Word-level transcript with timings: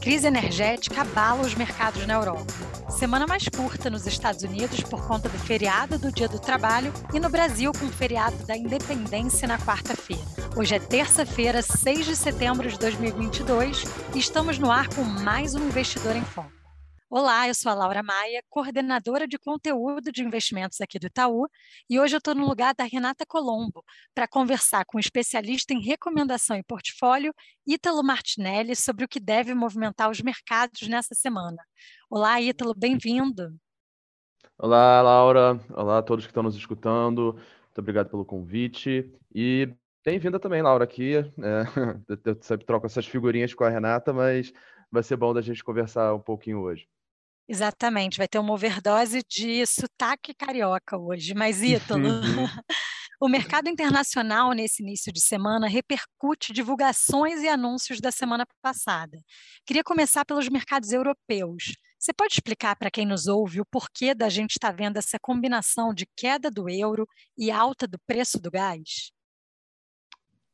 Crise 0.00 0.26
energética 0.26 1.02
abala 1.02 1.42
os 1.42 1.54
mercados 1.54 2.04
na 2.06 2.14
Europa. 2.14 2.52
Semana 2.90 3.24
mais 3.24 3.48
curta 3.48 3.88
nos 3.88 4.04
Estados 4.04 4.42
Unidos 4.42 4.80
por 4.80 5.06
conta 5.06 5.28
do 5.28 5.38
feriado 5.38 5.96
do 5.96 6.10
Dia 6.10 6.28
do 6.28 6.40
Trabalho 6.40 6.92
e 7.14 7.20
no 7.20 7.30
Brasil 7.30 7.70
com 7.72 7.86
o 7.86 7.92
feriado 7.92 8.36
da 8.44 8.56
Independência 8.56 9.46
na 9.46 9.58
quarta-feira. 9.58 10.22
Hoje 10.56 10.74
é 10.74 10.80
terça-feira, 10.80 11.62
6 11.62 12.06
de 12.06 12.16
setembro 12.16 12.68
de 12.68 12.78
2022 12.80 13.84
e 14.14 14.18
estamos 14.18 14.58
no 14.58 14.72
ar 14.72 14.88
com 14.88 15.04
mais 15.04 15.54
um 15.54 15.64
Investidor 15.68 16.16
em 16.16 16.24
Foco. 16.24 16.61
Olá, 17.14 17.46
eu 17.46 17.54
sou 17.54 17.70
a 17.70 17.74
Laura 17.74 18.02
Maia, 18.02 18.42
coordenadora 18.48 19.28
de 19.28 19.38
conteúdo 19.38 20.10
de 20.10 20.24
investimentos 20.24 20.80
aqui 20.80 20.98
do 20.98 21.08
Itaú, 21.08 21.46
e 21.88 22.00
hoje 22.00 22.14
eu 22.14 22.18
estou 22.18 22.34
no 22.34 22.48
lugar 22.48 22.74
da 22.74 22.84
Renata 22.84 23.26
Colombo 23.26 23.84
para 24.14 24.26
conversar 24.26 24.86
com 24.86 24.96
o 24.96 25.00
especialista 25.00 25.74
em 25.74 25.82
recomendação 25.82 26.56
e 26.56 26.62
portfólio, 26.62 27.34
Ítalo 27.66 28.02
Martinelli, 28.02 28.74
sobre 28.74 29.04
o 29.04 29.08
que 29.08 29.20
deve 29.20 29.52
movimentar 29.54 30.08
os 30.08 30.22
mercados 30.22 30.88
nessa 30.88 31.14
semana. 31.14 31.62
Olá, 32.08 32.40
Ítalo, 32.40 32.72
bem-vindo. 32.74 33.54
Olá, 34.56 35.02
Laura. 35.02 35.60
Olá 35.74 35.98
a 35.98 36.02
todos 36.02 36.24
que 36.24 36.30
estão 36.30 36.42
nos 36.42 36.56
escutando. 36.56 37.34
Muito 37.34 37.78
obrigado 37.78 38.08
pelo 38.08 38.24
convite. 38.24 39.12
E 39.34 39.70
bem-vinda 40.02 40.40
também, 40.40 40.62
Laura, 40.62 40.84
aqui. 40.84 41.16
É, 41.16 41.24
eu 42.24 42.38
sempre 42.40 42.64
troco 42.64 42.86
essas 42.86 43.04
figurinhas 43.04 43.52
com 43.52 43.64
a 43.64 43.68
Renata, 43.68 44.14
mas 44.14 44.50
vai 44.90 45.02
ser 45.02 45.16
bom 45.16 45.34
da 45.34 45.42
gente 45.42 45.62
conversar 45.62 46.14
um 46.14 46.20
pouquinho 46.20 46.60
hoje. 46.60 46.88
Exatamente, 47.48 48.18
vai 48.18 48.28
ter 48.28 48.38
uma 48.38 48.52
overdose 48.52 49.22
de 49.28 49.66
sotaque 49.66 50.32
carioca 50.34 50.96
hoje. 50.96 51.34
Mas, 51.34 51.60
Ítalo, 51.62 52.08
o 53.20 53.28
mercado 53.28 53.68
internacional 53.68 54.52
nesse 54.52 54.82
início 54.82 55.12
de 55.12 55.20
semana 55.20 55.68
repercute 55.68 56.52
divulgações 56.52 57.42
e 57.42 57.48
anúncios 57.48 58.00
da 58.00 58.10
semana 58.10 58.46
passada. 58.62 59.18
Queria 59.66 59.82
começar 59.82 60.24
pelos 60.24 60.48
mercados 60.48 60.92
europeus. 60.92 61.74
Você 61.98 62.12
pode 62.12 62.34
explicar 62.34 62.74
para 62.76 62.90
quem 62.90 63.06
nos 63.06 63.26
ouve 63.26 63.60
o 63.60 63.66
porquê 63.66 64.14
da 64.14 64.28
gente 64.28 64.52
estar 64.52 64.70
tá 64.70 64.76
vendo 64.76 64.96
essa 64.96 65.18
combinação 65.20 65.92
de 65.92 66.06
queda 66.16 66.50
do 66.50 66.68
euro 66.68 67.06
e 67.36 67.50
alta 67.50 67.86
do 67.86 67.98
preço 68.06 68.40
do 68.40 68.50
gás? 68.50 69.12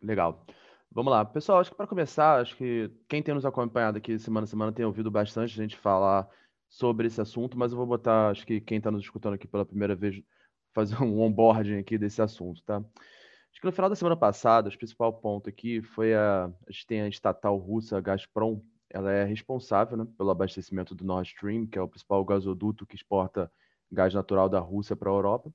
Legal. 0.02 0.44
Vamos 0.90 1.10
lá. 1.10 1.24
Pessoal, 1.24 1.60
acho 1.60 1.70
que 1.70 1.76
para 1.76 1.86
começar, 1.86 2.40
acho 2.40 2.56
que 2.56 2.90
quem 3.08 3.22
tem 3.22 3.34
nos 3.34 3.46
acompanhado 3.46 3.98
aqui 3.98 4.18
semana 4.18 4.44
a 4.44 4.48
semana 4.48 4.72
tem 4.72 4.84
ouvido 4.84 5.10
bastante 5.10 5.52
a 5.52 5.62
gente 5.62 5.76
falar 5.76 6.28
sobre 6.68 7.06
esse 7.06 7.20
assunto, 7.20 7.58
mas 7.58 7.72
eu 7.72 7.78
vou 7.78 7.86
botar, 7.86 8.30
acho 8.30 8.46
que 8.46 8.60
quem 8.60 8.78
está 8.78 8.90
nos 8.90 9.02
escutando 9.02 9.34
aqui 9.34 9.46
pela 9.46 9.64
primeira 9.64 9.94
vez, 9.94 10.22
fazer 10.74 11.02
um 11.02 11.20
onboarding 11.20 11.78
aqui 11.78 11.96
desse 11.98 12.20
assunto, 12.22 12.62
tá? 12.62 12.76
Acho 12.76 13.60
que 13.60 13.66
no 13.66 13.72
final 13.72 13.88
da 13.88 13.96
semana 13.96 14.16
passada, 14.16 14.68
o 14.68 14.76
principal 14.76 15.12
ponto 15.12 15.48
aqui 15.48 15.82
foi 15.82 16.14
a, 16.14 16.44
a 16.44 16.70
gente 16.70 16.86
tem 16.86 17.00
a 17.00 17.08
estatal 17.08 17.56
russa 17.56 18.00
Gazprom, 18.00 18.60
ela 18.90 19.12
é 19.12 19.24
responsável 19.24 19.96
né, 19.96 20.06
pelo 20.16 20.30
abastecimento 20.30 20.94
do 20.94 21.04
Nord 21.04 21.28
Stream, 21.28 21.66
que 21.66 21.78
é 21.78 21.82
o 21.82 21.88
principal 21.88 22.24
gasoduto 22.24 22.86
que 22.86 22.96
exporta 22.96 23.50
gás 23.90 24.14
natural 24.14 24.48
da 24.48 24.58
Rússia 24.58 24.96
para 24.96 25.10
a 25.10 25.14
Europa. 25.14 25.52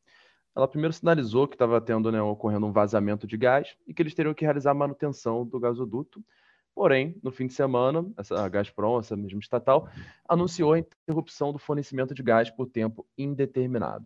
Ela 0.55 0.67
primeiro 0.67 0.93
sinalizou 0.93 1.47
que 1.47 1.55
estava 1.55 1.81
tendo, 1.81 2.11
né, 2.11 2.21
ocorrendo 2.21 2.65
um 2.65 2.71
vazamento 2.71 3.25
de 3.25 3.37
gás 3.37 3.75
e 3.87 3.93
que 3.93 4.01
eles 4.01 4.13
teriam 4.13 4.33
que 4.33 4.45
realizar 4.45 4.71
a 4.71 4.75
manutenção 4.75 5.45
do 5.45 5.59
gasoduto. 5.59 6.23
Porém, 6.75 7.19
no 7.21 7.31
fim 7.31 7.45
de 7.45 7.53
semana, 7.53 8.05
essa, 8.17 8.43
a 8.43 8.49
Gazprom, 8.49 8.99
essa 8.99 9.15
mesma 9.15 9.39
estatal, 9.39 9.87
anunciou 10.27 10.73
a 10.73 10.79
interrupção 10.79 11.53
do 11.53 11.59
fornecimento 11.59 12.13
de 12.13 12.23
gás 12.23 12.49
por 12.49 12.67
tempo 12.67 13.05
indeterminado. 13.17 14.05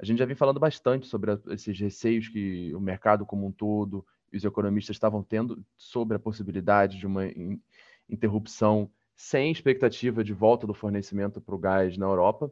A 0.00 0.04
gente 0.04 0.18
já 0.18 0.24
vem 0.24 0.34
falando 0.34 0.58
bastante 0.58 1.06
sobre 1.06 1.32
esses 1.50 1.78
receios 1.78 2.28
que 2.28 2.74
o 2.74 2.80
mercado 2.80 3.26
como 3.26 3.46
um 3.46 3.52
todo 3.52 4.04
e 4.32 4.36
os 4.36 4.44
economistas 4.44 4.96
estavam 4.96 5.22
tendo 5.22 5.64
sobre 5.76 6.16
a 6.16 6.20
possibilidade 6.20 6.98
de 6.98 7.06
uma 7.06 7.26
in, 7.26 7.60
interrupção 8.08 8.90
sem 9.14 9.52
expectativa 9.52 10.24
de 10.24 10.32
volta 10.32 10.66
do 10.66 10.74
fornecimento 10.74 11.40
para 11.40 11.54
o 11.54 11.58
gás 11.58 11.96
na 11.98 12.06
Europa. 12.06 12.50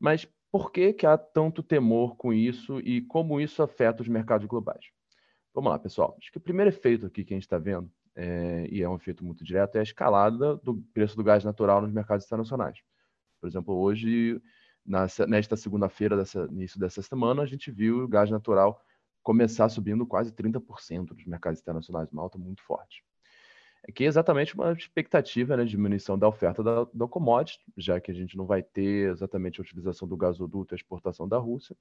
Mas 0.00 0.26
por 0.50 0.72
que, 0.72 0.92
que 0.92 1.06
há 1.06 1.16
tanto 1.16 1.62
temor 1.62 2.16
com 2.16 2.32
isso 2.32 2.80
e 2.80 3.02
como 3.02 3.40
isso 3.40 3.62
afeta 3.62 4.02
os 4.02 4.08
mercados 4.08 4.46
globais? 4.46 4.86
Vamos 5.54 5.70
lá, 5.70 5.78
pessoal. 5.78 6.16
Acho 6.18 6.32
que 6.32 6.38
o 6.38 6.40
primeiro 6.42 6.70
efeito 6.70 7.06
aqui 7.06 7.22
que 7.22 7.34
a 7.34 7.36
gente 7.36 7.44
está 7.44 7.58
vendo 7.58 7.90
é, 8.14 8.66
e 8.70 8.82
é 8.82 8.88
um 8.88 8.96
efeito 8.96 9.24
muito 9.24 9.44
direto, 9.44 9.76
é 9.76 9.80
a 9.80 9.82
escalada 9.82 10.56
do 10.56 10.76
preço 10.92 11.16
do 11.16 11.24
gás 11.24 11.44
natural 11.44 11.80
nos 11.80 11.92
mercados 11.92 12.24
internacionais. 12.24 12.78
Por 13.40 13.48
exemplo, 13.48 13.74
hoje, 13.74 14.40
nesta 14.84 15.56
segunda-feira, 15.56 16.22
início 16.50 16.78
dessa 16.78 17.02
semana, 17.02 17.42
a 17.42 17.46
gente 17.46 17.70
viu 17.70 18.04
o 18.04 18.08
gás 18.08 18.30
natural 18.30 18.80
começar 19.22 19.68
subindo 19.68 20.06
quase 20.06 20.32
30% 20.32 21.14
dos 21.14 21.24
mercados 21.26 21.60
internacionais, 21.60 22.10
uma 22.10 22.22
alta 22.22 22.38
muito 22.38 22.62
forte. 22.62 23.04
É 23.84 23.90
que 23.90 24.04
é 24.04 24.06
exatamente 24.06 24.54
uma 24.54 24.72
expectativa 24.72 25.56
né, 25.56 25.64
de 25.64 25.70
diminuição 25.70 26.16
da 26.16 26.28
oferta 26.28 26.62
da, 26.62 26.86
da 26.94 27.08
commodity, 27.08 27.64
já 27.76 28.00
que 28.00 28.12
a 28.12 28.14
gente 28.14 28.36
não 28.36 28.46
vai 28.46 28.62
ter 28.62 29.10
exatamente 29.10 29.60
a 29.60 29.62
utilização 29.62 30.06
do 30.06 30.16
gasoduto 30.16 30.72
e 30.72 30.76
a 30.76 30.76
exportação 30.76 31.28
da 31.28 31.38
Rússia, 31.38 31.76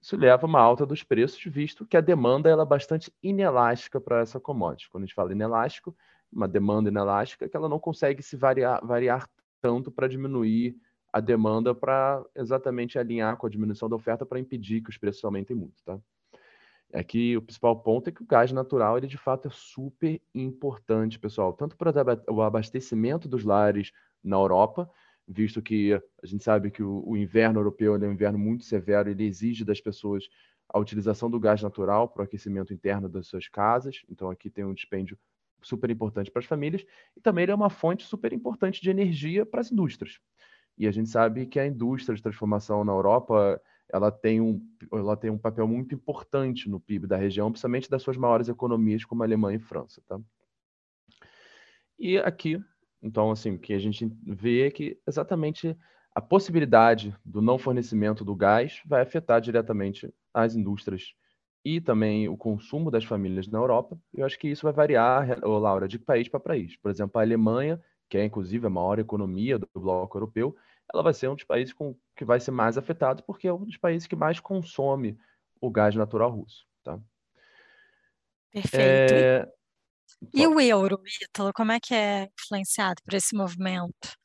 isso 0.00 0.16
leva 0.16 0.44
a 0.44 0.48
uma 0.48 0.60
alta 0.60 0.86
dos 0.86 1.02
preços, 1.02 1.42
visto 1.44 1.86
que 1.86 1.96
a 1.96 2.00
demanda 2.00 2.48
ela 2.48 2.62
é 2.62 2.66
bastante 2.66 3.12
inelástica 3.22 4.00
para 4.00 4.20
essa 4.20 4.40
commodity. 4.40 4.90
Quando 4.90 5.04
a 5.04 5.06
gente 5.06 5.14
fala 5.14 5.32
inelástico, 5.32 5.94
uma 6.32 6.48
demanda 6.48 6.88
inelástica 6.88 7.44
é 7.44 7.48
que 7.48 7.56
ela 7.56 7.68
não 7.68 7.78
consegue 7.78 8.22
se 8.22 8.36
variar, 8.36 8.84
variar 8.84 9.28
tanto 9.60 9.90
para 9.90 10.08
diminuir 10.08 10.76
a 11.12 11.20
demanda 11.20 11.74
para 11.74 12.24
exatamente 12.36 12.98
alinhar 12.98 13.36
com 13.36 13.46
a 13.46 13.50
diminuição 13.50 13.88
da 13.88 13.96
oferta 13.96 14.24
para 14.24 14.38
impedir 14.38 14.80
que 14.80 14.90
os 14.90 14.96
preços 14.96 15.24
aumentem 15.24 15.56
muito, 15.56 15.82
tá? 15.84 15.98
É 16.92 17.04
que 17.04 17.36
o 17.36 17.42
principal 17.42 17.80
ponto 17.82 18.08
é 18.08 18.12
que 18.12 18.22
o 18.22 18.26
gás 18.26 18.50
natural, 18.52 18.96
ele 18.98 19.06
de 19.06 19.18
fato 19.18 19.46
é 19.46 19.50
super 19.52 20.20
importante, 20.34 21.18
pessoal, 21.18 21.52
tanto 21.52 21.76
para 21.76 21.92
o 22.28 22.42
abastecimento 22.42 23.28
dos 23.28 23.44
lares 23.44 23.92
na 24.22 24.36
Europa, 24.36 24.90
visto 25.30 25.62
que 25.62 25.94
a 25.94 26.26
gente 26.26 26.42
sabe 26.42 26.70
que 26.70 26.82
o, 26.82 27.02
o 27.06 27.16
inverno 27.16 27.60
europeu 27.60 27.94
é 27.94 27.98
um 27.98 28.12
inverno 28.12 28.38
muito 28.38 28.64
severo, 28.64 29.08
ele 29.08 29.24
exige 29.24 29.64
das 29.64 29.80
pessoas 29.80 30.28
a 30.68 30.78
utilização 30.78 31.30
do 31.30 31.38
gás 31.38 31.62
natural 31.62 32.08
para 32.08 32.22
o 32.22 32.24
aquecimento 32.24 32.74
interno 32.74 33.08
das 33.08 33.28
suas 33.28 33.48
casas. 33.48 34.02
Então, 34.08 34.30
aqui 34.30 34.50
tem 34.50 34.64
um 34.64 34.74
dispêndio 34.74 35.18
super 35.62 35.90
importante 35.90 36.30
para 36.30 36.40
as 36.40 36.46
famílias 36.46 36.84
e 37.16 37.20
também 37.20 37.42
ele 37.42 37.52
é 37.52 37.54
uma 37.54 37.70
fonte 37.70 38.04
super 38.04 38.32
importante 38.32 38.80
de 38.80 38.90
energia 38.90 39.44
para 39.46 39.60
as 39.60 39.70
indústrias. 39.70 40.18
E 40.76 40.86
a 40.86 40.90
gente 40.90 41.08
sabe 41.08 41.46
que 41.46 41.60
a 41.60 41.66
indústria 41.66 42.16
de 42.16 42.22
transformação 42.22 42.84
na 42.84 42.92
Europa 42.92 43.60
ela 43.92 44.10
tem 44.10 44.40
um, 44.40 44.64
ela 44.92 45.16
tem 45.16 45.30
um 45.30 45.38
papel 45.38 45.66
muito 45.66 45.94
importante 45.94 46.68
no 46.68 46.80
PIB 46.80 47.06
da 47.06 47.16
região, 47.16 47.50
principalmente 47.50 47.90
das 47.90 48.02
suas 48.02 48.16
maiores 48.16 48.48
economias, 48.48 49.04
como 49.04 49.22
a 49.22 49.26
Alemanha 49.26 49.56
e 49.56 49.60
França. 49.60 50.00
Tá? 50.06 50.18
E 51.98 52.16
aqui 52.18 52.62
então, 53.02 53.30
assim, 53.30 53.52
o 53.52 53.58
que 53.58 53.72
a 53.72 53.78
gente 53.78 54.10
vê 54.22 54.66
é 54.66 54.70
que 54.70 54.98
exatamente 55.06 55.76
a 56.14 56.20
possibilidade 56.20 57.14
do 57.24 57.40
não 57.40 57.58
fornecimento 57.58 58.24
do 58.24 58.34
gás 58.34 58.80
vai 58.84 59.00
afetar 59.00 59.40
diretamente 59.40 60.12
as 60.34 60.54
indústrias 60.54 61.14
e 61.64 61.80
também 61.80 62.28
o 62.28 62.36
consumo 62.36 62.90
das 62.90 63.04
famílias 63.04 63.46
na 63.48 63.58
Europa. 63.58 63.98
Eu 64.12 64.24
acho 64.26 64.38
que 64.38 64.48
isso 64.48 64.64
vai 64.64 64.72
variar, 64.72 65.38
Laura, 65.42 65.86
de 65.86 65.98
país 65.98 66.28
para 66.28 66.40
país. 66.40 66.76
Por 66.76 66.90
exemplo, 66.90 67.18
a 67.18 67.22
Alemanha, 67.22 67.80
que 68.08 68.18
é 68.18 68.24
inclusive 68.24 68.66
a 68.66 68.70
maior 68.70 68.98
economia 68.98 69.58
do 69.58 69.68
bloco 69.74 70.16
europeu, 70.16 70.56
ela 70.92 71.02
vai 71.02 71.14
ser 71.14 71.28
um 71.28 71.34
dos 71.34 71.44
países 71.44 71.72
com, 71.72 71.94
que 72.16 72.24
vai 72.24 72.40
ser 72.40 72.50
mais 72.50 72.76
afetado, 72.76 73.22
porque 73.22 73.46
é 73.46 73.52
um 73.52 73.64
dos 73.64 73.76
países 73.76 74.08
que 74.08 74.16
mais 74.16 74.40
consome 74.40 75.16
o 75.60 75.70
gás 75.70 75.94
natural 75.94 76.30
russo. 76.30 76.66
Tá? 76.82 76.98
Perfeito. 78.50 79.14
É... 79.14 79.59
E 80.34 80.46
o 80.46 80.60
euro, 80.60 81.00
Ítalo, 81.22 81.52
como 81.54 81.72
é 81.72 81.80
que 81.80 81.94
é 81.94 82.28
influenciado 82.38 83.00
por 83.04 83.14
esse 83.14 83.36
movimento? 83.36 84.16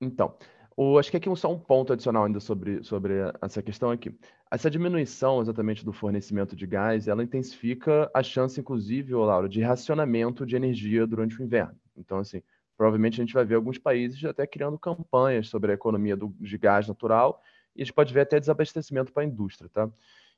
Então, 0.00 0.36
o, 0.76 0.98
acho 0.98 1.10
que 1.10 1.16
aqui 1.16 1.28
só 1.36 1.52
um 1.52 1.58
ponto 1.58 1.92
adicional 1.92 2.24
ainda 2.24 2.40
sobre, 2.40 2.82
sobre 2.82 3.14
essa 3.42 3.62
questão 3.62 3.90
aqui. 3.90 4.16
Essa 4.50 4.70
diminuição 4.70 5.40
exatamente 5.40 5.84
do 5.84 5.92
fornecimento 5.92 6.56
de 6.56 6.66
gás, 6.66 7.06
ela 7.06 7.22
intensifica 7.22 8.10
a 8.14 8.22
chance, 8.22 8.58
inclusive, 8.58 9.12
Laura, 9.14 9.48
de 9.48 9.60
racionamento 9.60 10.46
de 10.46 10.56
energia 10.56 11.06
durante 11.06 11.38
o 11.38 11.44
inverno. 11.44 11.78
Então, 11.96 12.18
assim, 12.18 12.42
provavelmente 12.76 13.20
a 13.20 13.24
gente 13.24 13.34
vai 13.34 13.44
ver 13.44 13.56
alguns 13.56 13.76
países 13.76 14.24
até 14.24 14.46
criando 14.46 14.78
campanhas 14.78 15.48
sobre 15.48 15.70
a 15.70 15.74
economia 15.74 16.16
do, 16.16 16.34
de 16.40 16.56
gás 16.56 16.88
natural 16.88 17.42
e 17.76 17.82
a 17.82 17.84
gente 17.84 17.94
pode 17.94 18.14
ver 18.14 18.22
até 18.22 18.40
desabastecimento 18.40 19.12
para 19.12 19.22
a 19.22 19.26
indústria, 19.26 19.68
tá? 19.68 19.88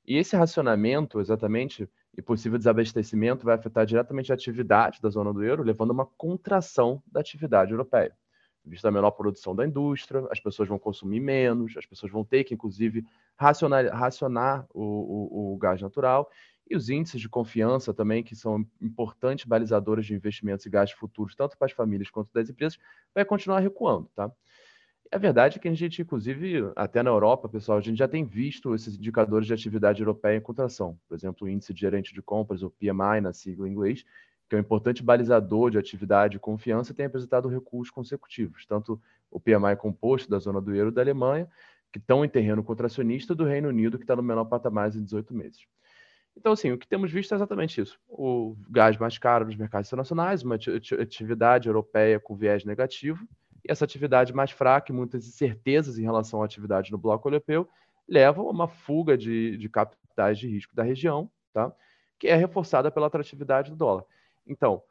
E 0.06 0.16
esse 0.16 0.36
racionamento, 0.36 1.20
exatamente, 1.20 1.88
e 2.16 2.20
possível 2.20 2.58
desabastecimento 2.58 3.44
vai 3.44 3.54
afetar 3.54 3.86
diretamente 3.86 4.32
a 4.32 4.34
atividade 4.34 5.00
da 5.00 5.08
zona 5.08 5.32
do 5.32 5.42
euro, 5.42 5.62
levando 5.62 5.90
a 5.90 5.94
uma 5.94 6.06
contração 6.06 7.02
da 7.06 7.20
atividade 7.20 7.70
europeia. 7.70 8.16
Vista 8.64 8.88
a 8.88 8.92
menor 8.92 9.10
produção 9.12 9.56
da 9.56 9.66
indústria, 9.66 10.24
as 10.30 10.38
pessoas 10.38 10.68
vão 10.68 10.78
consumir 10.78 11.20
menos, 11.20 11.76
as 11.76 11.86
pessoas 11.86 12.12
vão 12.12 12.24
ter 12.24 12.44
que, 12.44 12.54
inclusive, 12.54 13.04
racionar, 13.36 13.86
racionar 13.86 14.66
o, 14.72 14.82
o, 14.82 15.54
o 15.54 15.56
gás 15.58 15.80
natural, 15.80 16.30
e 16.70 16.76
os 16.76 16.88
índices 16.88 17.20
de 17.20 17.28
confiança 17.28 17.92
também, 17.92 18.22
que 18.22 18.36
são 18.36 18.64
importantes 18.80 19.44
balizadores 19.44 20.06
de 20.06 20.14
investimentos 20.14 20.64
e 20.64 20.70
gastos 20.70 20.98
futuros, 20.98 21.34
tanto 21.34 21.58
para 21.58 21.66
as 21.66 21.72
famílias 21.72 22.08
quanto 22.08 22.32
das 22.32 22.48
empresas, 22.48 22.78
vai 23.14 23.24
continuar 23.24 23.58
recuando, 23.58 24.08
tá? 24.14 24.30
É 25.14 25.18
verdade 25.18 25.60
que 25.60 25.68
a 25.68 25.74
gente, 25.74 26.00
inclusive, 26.00 26.72
até 26.74 27.02
na 27.02 27.10
Europa, 27.10 27.46
pessoal, 27.46 27.76
a 27.76 27.82
gente 27.82 27.98
já 27.98 28.08
tem 28.08 28.24
visto 28.24 28.74
esses 28.74 28.96
indicadores 28.96 29.46
de 29.46 29.52
atividade 29.52 30.00
europeia 30.00 30.38
em 30.38 30.40
contração. 30.40 30.98
Por 31.06 31.14
exemplo, 31.14 31.46
o 31.46 31.50
índice 31.50 31.74
de 31.74 31.80
gerente 31.82 32.14
de 32.14 32.22
compras, 32.22 32.62
o 32.62 32.70
PMI, 32.70 33.20
na 33.20 33.30
sigla 33.30 33.68
em 33.68 33.72
inglês, 33.72 34.06
que 34.48 34.56
é 34.56 34.58
um 34.58 34.62
importante 34.62 35.02
balizador 35.02 35.70
de 35.70 35.76
atividade 35.76 36.38
e 36.38 36.40
confiança, 36.40 36.94
tem 36.94 37.04
apresentado 37.04 37.46
recuos 37.46 37.90
consecutivos, 37.90 38.64
tanto 38.64 38.98
o 39.30 39.38
PMI 39.38 39.76
composto 39.76 40.30
da 40.30 40.38
zona 40.38 40.62
do 40.62 40.74
euro 40.74 40.90
da 40.90 41.02
Alemanha, 41.02 41.46
que 41.92 41.98
estão 41.98 42.24
em 42.24 42.28
terreno 42.28 42.64
contracionista, 42.64 43.34
do 43.34 43.44
Reino 43.44 43.68
Unido, 43.68 43.98
que 43.98 44.04
está 44.04 44.16
no 44.16 44.22
menor 44.22 44.46
patamar 44.46 44.96
em 44.96 45.04
18 45.04 45.34
meses. 45.34 45.66
Então, 46.34 46.52
assim, 46.52 46.72
o 46.72 46.78
que 46.78 46.88
temos 46.88 47.12
visto 47.12 47.32
é 47.32 47.34
exatamente 47.34 47.78
isso. 47.78 48.00
O 48.08 48.56
gás 48.70 48.96
mais 48.96 49.18
caro 49.18 49.44
nos 49.44 49.56
mercados 49.56 49.88
internacionais, 49.88 50.42
uma 50.42 50.54
atividade 50.98 51.68
europeia 51.68 52.18
com 52.18 52.34
viés 52.34 52.64
negativo, 52.64 53.28
essa 53.66 53.84
atividade 53.84 54.32
mais 54.32 54.50
fraca 54.50 54.90
e 54.90 54.94
muitas 54.94 55.26
incertezas 55.26 55.98
em 55.98 56.02
relação 56.02 56.42
à 56.42 56.44
atividade 56.44 56.90
no 56.90 56.98
bloco 56.98 57.28
europeu 57.28 57.68
levam 58.08 58.46
a 58.48 58.50
uma 58.50 58.68
fuga 58.68 59.16
de, 59.16 59.56
de 59.56 59.68
capitais 59.68 60.38
de 60.38 60.48
risco 60.48 60.74
da 60.74 60.82
região, 60.82 61.30
tá? 61.52 61.72
que 62.18 62.28
é 62.28 62.34
reforçada 62.34 62.90
pela 62.90 63.06
atratividade 63.06 63.70
do 63.70 63.76
dólar. 63.76 64.04
Então, 64.46 64.82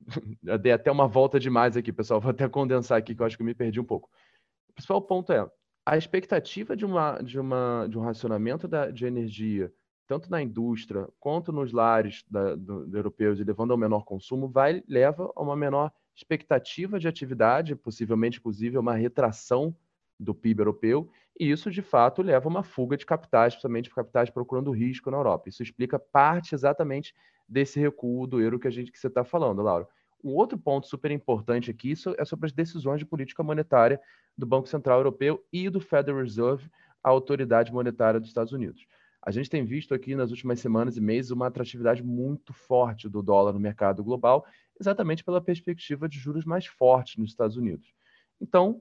eu 0.44 0.58
dei 0.58 0.72
até 0.72 0.90
uma 0.90 1.06
volta 1.06 1.38
demais 1.38 1.76
aqui, 1.76 1.92
pessoal. 1.92 2.20
Vou 2.20 2.30
até 2.30 2.48
condensar 2.48 2.98
aqui, 2.98 3.14
que 3.14 3.22
eu 3.22 3.26
acho 3.26 3.36
que 3.36 3.42
me 3.42 3.54
perdi 3.54 3.80
um 3.80 3.84
pouco. 3.84 4.08
O 4.70 4.72
principal 4.72 5.02
ponto 5.02 5.32
é 5.32 5.48
a 5.84 5.96
expectativa 5.96 6.76
de, 6.76 6.84
uma, 6.84 7.18
de, 7.20 7.40
uma, 7.40 7.86
de 7.88 7.98
um 7.98 8.02
racionamento 8.02 8.68
da, 8.68 8.90
de 8.90 9.06
energia, 9.06 9.72
tanto 10.06 10.30
na 10.30 10.42
indústria 10.42 11.08
quanto 11.18 11.52
nos 11.52 11.72
lares 11.72 12.24
da, 12.30 12.54
do 12.54 12.94
europeus, 12.96 13.40
e 13.40 13.44
levando 13.44 13.70
ao 13.70 13.78
menor 13.78 14.04
consumo, 14.04 14.48
vai 14.48 14.82
leva 14.86 15.32
a 15.34 15.42
uma 15.42 15.56
menor 15.56 15.92
expectativa 16.18 16.98
de 16.98 17.06
atividade, 17.06 17.76
possivelmente, 17.76 18.38
inclusive, 18.38 18.76
uma 18.76 18.94
retração 18.94 19.74
do 20.18 20.34
PIB 20.34 20.62
europeu, 20.62 21.08
e 21.38 21.48
isso, 21.48 21.70
de 21.70 21.80
fato, 21.80 22.22
leva 22.22 22.48
a 22.48 22.50
uma 22.50 22.64
fuga 22.64 22.96
de 22.96 23.06
capitais, 23.06 23.54
principalmente 23.54 23.88
capitais 23.88 24.28
procurando 24.28 24.72
risco 24.72 25.12
na 25.12 25.16
Europa. 25.16 25.48
Isso 25.48 25.62
explica 25.62 25.96
parte 25.96 26.56
exatamente 26.56 27.14
desse 27.48 27.78
recuo 27.78 28.26
do 28.26 28.40
euro 28.40 28.58
que 28.58 28.66
a 28.66 28.70
gente 28.70 28.90
que 28.90 28.98
você 28.98 29.06
está 29.06 29.22
falando, 29.22 29.62
Laura. 29.62 29.86
Um 30.22 30.30
outro 30.30 30.58
ponto 30.58 30.88
super 30.88 31.12
importante 31.12 31.70
aqui 31.70 31.94
é 32.18 32.24
sobre 32.24 32.46
as 32.46 32.52
decisões 32.52 32.98
de 32.98 33.06
política 33.06 33.44
monetária 33.44 34.00
do 34.36 34.44
Banco 34.44 34.68
Central 34.68 34.98
Europeu 34.98 35.44
e 35.52 35.70
do 35.70 35.80
Federal 35.80 36.20
Reserve, 36.20 36.68
a 37.00 37.10
autoridade 37.10 37.72
monetária 37.72 38.18
dos 38.18 38.28
Estados 38.28 38.52
Unidos. 38.52 38.84
A 39.22 39.30
gente 39.30 39.50
tem 39.50 39.64
visto 39.64 39.94
aqui 39.94 40.14
nas 40.14 40.30
últimas 40.30 40.58
semanas 40.60 40.96
e 40.96 41.00
meses 41.00 41.30
uma 41.30 41.46
atratividade 41.48 42.02
muito 42.02 42.52
forte 42.52 43.08
do 43.08 43.22
dólar 43.22 43.52
no 43.52 43.60
mercado 43.60 44.02
global, 44.02 44.46
exatamente 44.80 45.24
pela 45.24 45.40
perspectiva 45.40 46.08
de 46.08 46.18
juros 46.18 46.44
mais 46.44 46.66
fortes 46.66 47.16
nos 47.16 47.30
Estados 47.30 47.56
Unidos. 47.56 47.92
Então, 48.40 48.80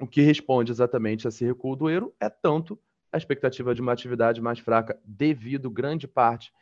o 0.00 0.06
que 0.06 0.20
responde 0.20 0.72
exatamente 0.72 1.26
a 1.26 1.30
esse 1.30 1.44
recuo 1.44 1.76
do 1.76 1.88
euro 1.88 2.14
é 2.18 2.28
tanto 2.28 2.78
a 3.12 3.18
expectativa 3.18 3.74
de 3.74 3.80
uma 3.80 3.92
atividade 3.92 4.40
mais 4.40 4.58
fraca 4.58 4.98
devido 5.04 5.70
grande 5.70 6.08
parte 6.08 6.52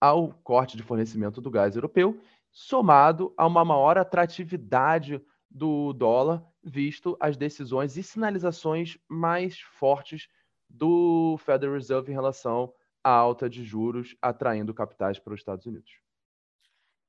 ao 0.00 0.34
corte 0.42 0.76
de 0.76 0.82
fornecimento 0.82 1.40
do 1.40 1.50
gás 1.50 1.76
europeu, 1.76 2.20
somado 2.50 3.32
a 3.36 3.46
uma 3.46 3.64
maior 3.64 3.96
atratividade 3.96 5.20
do 5.50 5.92
dólar, 5.92 6.44
visto 6.62 7.16
as 7.20 7.36
decisões 7.36 7.96
e 7.96 8.02
sinalizações 8.02 8.98
mais 9.08 9.60
fortes 9.60 10.28
do 10.68 11.36
Federal 11.38 11.74
Reserve 11.74 12.10
em 12.10 12.14
relação 12.14 12.72
à 13.02 13.10
alta 13.10 13.48
de 13.48 13.64
juros, 13.64 14.16
atraindo 14.20 14.74
capitais 14.74 15.18
para 15.18 15.32
os 15.32 15.40
Estados 15.40 15.64
Unidos. 15.64 16.03